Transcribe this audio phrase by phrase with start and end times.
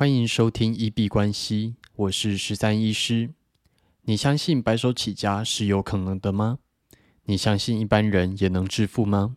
[0.00, 3.34] 欢迎收听一币关系，我是十三医师。
[4.04, 6.58] 你相信白手起家是有可能的吗？
[7.24, 9.36] 你相信一般人也能致富吗？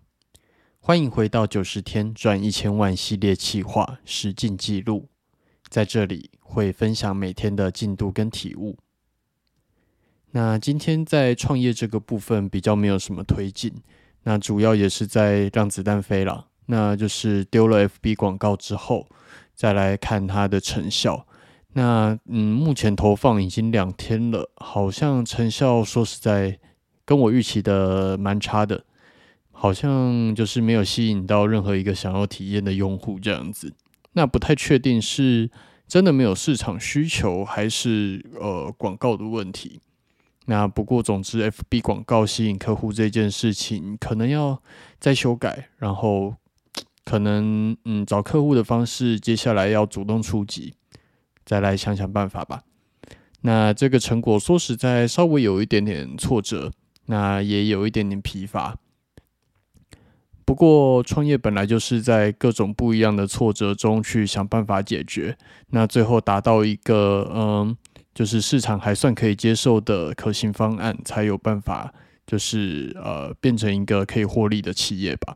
[0.80, 5.10] 欢迎回到九十天赚一千万系列企划实进记录，
[5.68, 8.78] 在这里会分享每天的进度跟体悟。
[10.32, 13.74] 那今天在创业这个部分比较没有什么推进，
[14.24, 19.10] 那主要也是在让子弹飞了，那就是丢了 FB 广告之后。
[19.56, 21.26] 再来看它的成效，
[21.74, 26.60] 那嗯，目前投放已经两天了，好像成效说实在
[27.06, 28.84] 跟我预期的蛮差的，
[29.52, 33.74] 好像就是没有吸引到任何一个想要体验的用户这样子。
[34.14, 35.50] 那不太确定是
[35.88, 39.80] 真的没有市场需求，还是呃广告的问题。
[40.48, 44.62] 那不过总之，FB 广告吸引客户这件事情可能要
[45.00, 46.36] 再修改，然后。
[47.06, 50.74] 可能嗯，找客户的方式，接下来要主动出击，
[51.46, 52.64] 再来想想办法吧。
[53.42, 56.72] 那这个成果说实在，稍微有一点点挫折，
[57.08, 58.78] 那也有一点点疲乏。
[60.46, 65.38] 不过创业本来就是在各种不一样的挫折中去想办法解决，
[65.70, 67.78] 那最后达到一个嗯，
[68.14, 71.94] 就是市场还算可以接受的可行方案，才有办法
[72.28, 75.36] 就是呃，变成一个可以获利的企业吧。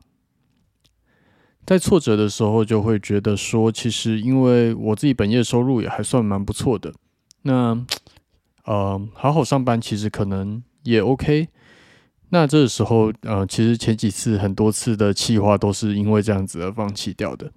[1.68, 6.94] 在挫折的时候，就会觉得说，其实因为我自己本业收入也还算蛮不错的，
[7.42, 7.78] 那
[8.64, 11.48] 呃，好好上班其实可能也 OK。
[12.30, 17.52] 那这个时候，呃，其实前几次很多次的计划都是因为这样子而放弃掉的。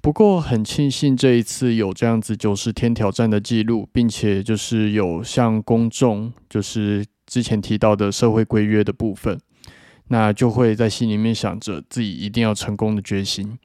[0.00, 9.38] 不过很庆幸这一次有这样子九十天挑战的记录，并且就是有向公众，就是之前提到的社会规约的部分。
[10.08, 13.58] 那就会在心里面想着自己一定要成功的决心。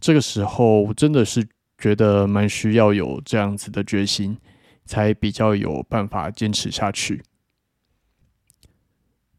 [0.00, 1.46] 这个时候真的是
[1.78, 4.36] 觉得蛮需要有这样子的决心，
[4.84, 7.22] 才比较有办法坚持下去。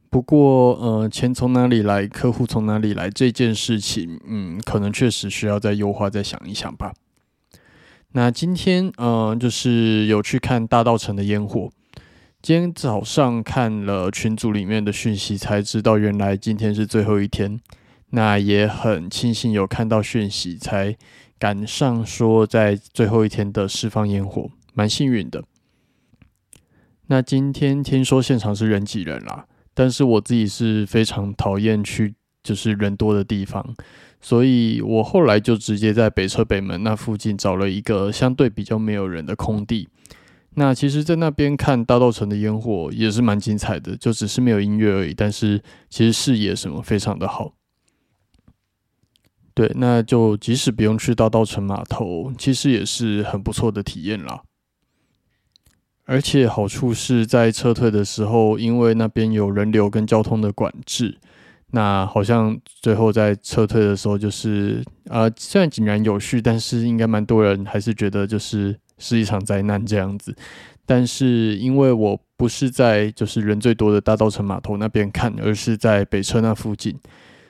[0.09, 6.93] 不过，呃，钱从哪里来，客户从哪里来这件事情，嗯，可能确实需要再优化，再想一想吧。
[8.13, 11.69] 那今天，呃，就是有去看大道城的烟火。
[12.45, 17.59] 今天早上看了群组里面的讯息，才知道原来今天是最后一天。
[18.11, 20.95] 那也很庆幸有看到讯息，才
[21.39, 25.43] 赶上说在最后一天的释放烟火，蛮幸运的。
[27.07, 32.13] 那今天听说现场是人挤人啦，但是我自己是非常讨厌去
[32.43, 33.75] 就是人多的地方，
[34.21, 39.89] 所以我后来就直接在北车北门那附近找了一个相对比较没有人的空地。
[40.57, 45.13] 那其实，在那边看大道城的烟火也是蛮精彩的，就只是没有音乐而已。
[45.13, 47.55] 但是，其实视野什么非常的好。
[49.53, 54.43] 对，那就即使不用去大道城码头，其实也是很不错的体验啦。
[56.05, 61.17] 而且好处是在撤退的时候，因为那边有人流跟交通的管制，
[61.71, 68.79] 那好像最后在撤退的时候，就是呃，虽然井然有序，但是应该蛮多人还是觉得就是。
[68.97, 70.35] 是一场灾难这样子，
[70.85, 76.97] 但是因为我不是在就是人最多的大稻城码头那边看，而是在北车那附近，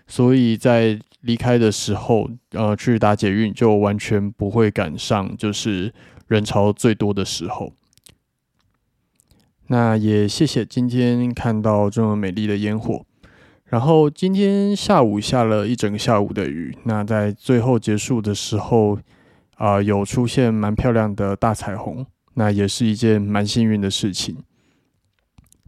[0.07, 5.93] 所以在离开的时候，呃，去搭捷运就完全不会赶上就是
[6.27, 7.73] 人潮最多的时候。
[9.67, 13.05] 那也谢谢今天看到这么美丽的烟火，
[13.65, 18.99] 然后今天下午下了一整个下午的雨，那在最后结束的时候。
[19.55, 22.05] 啊，有出现蛮漂亮的大彩虹，
[22.35, 24.37] 那也是一件蛮幸运的事情。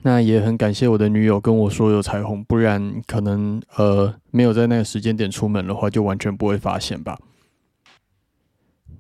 [0.04, 7.18] 那也很感谢我的女友跟我说有彩虹，不然可能呃没有在那个时间点出门的话，就完全不会发现吧。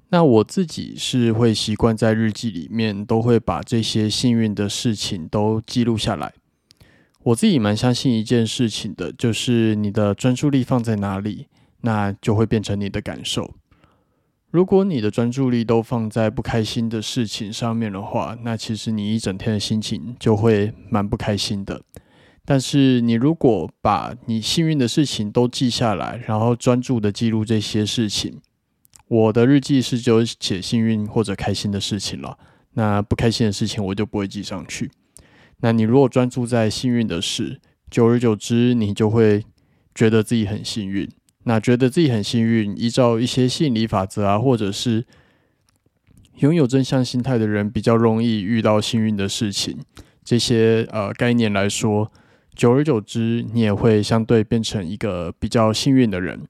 [0.09, 6.33] 那我自己是会习惯在日记里面都会把这些幸运的事情都记录下来。
[7.23, 11.47] 我自己蛮相信一件事情的，就是你的专注力放在哪里，
[11.81, 13.53] 那就会变成你的感受。
[14.49, 21.81] 如果你的专注力都放在不开心的事情上面的话，那其实你一整天的心情就会蛮不开心的。
[22.45, 28.39] 但是你如果把你幸运的事情都记下来，然后专注的记录这些事情，
[29.09, 32.37] 我的日记是就写幸运或者开心的事情了。
[32.75, 34.89] 那不开心的事情我就不会记上去。
[35.59, 37.59] 那你如果专注在幸运的事，
[37.91, 39.43] 久而久之，你就会
[39.93, 41.09] 觉得自己很幸运。
[41.47, 45.05] 那觉得自己很幸运，依照一些吸引力法则啊，或者是
[46.39, 49.79] 拥有正向心态的人，比较容易遇到幸运的事情。
[50.25, 52.11] 这些呃概念来说，
[52.53, 56.41] 久而久之，你也会相对变成一个比较幸运的人。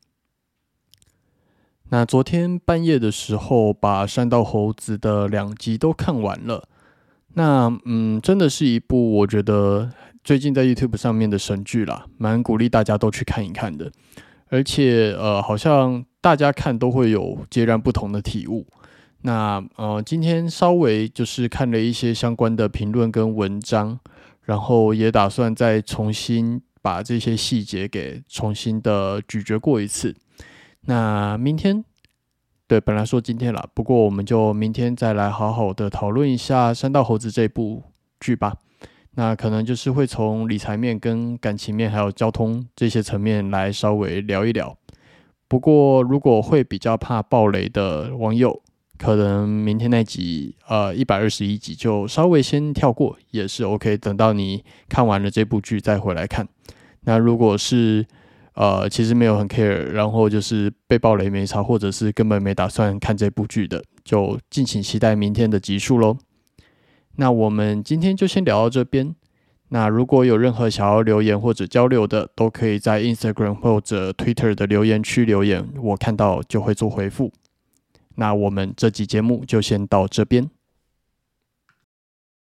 [1.90, 6.68] 那昨天半夜的时候，把《山道猴子》的两集都看完了。
[7.36, 9.92] 那嗯，真的是一部我觉得
[10.24, 13.92] 最近在 YouTube 上面的神剧啦，蛮鼓励大家都去看一看的。
[14.50, 18.66] 而且呃，好像大家看都会有截然不同的体悟。
[19.22, 24.00] 那呃，今天稍微就是看了一些相关的评论跟文章，
[24.44, 30.16] 然后也打算再重新把这些细节给重新的咀嚼过一次。
[30.82, 31.84] 那明天，
[32.68, 37.84] 对，本来说今天了，不过我们就明天再来好好的讨论一下《山道猴子》这部
[38.20, 38.56] 剧吧。
[39.20, 44.78] 那可能就是会从理财面、跟感情面，还有交通这些层面来稍微聊一聊。
[45.48, 48.62] 不过，如果会比较怕暴雷的网友，
[48.96, 53.98] 可能明天那集，呃，一百二十一集就稍微先跳过，也是 OK。
[53.98, 56.48] 等到你看完了这部剧再回来看。
[57.06, 58.06] 那如果是
[58.54, 66.18] 呃，其实没有很 care，然后就是被暴雷没差，或者是根本没打算看这部剧的，就敬请期待明天的集数喽。
[67.18, 69.14] 那我们今天就先聊到这边。
[69.70, 77.32] 那如果有任何想要留言或者交流的，都可以在 Instagram 或者 Twitter 的留言区留言，我看到就会做回复。
[78.16, 80.50] 那我们这集节目就先到这边。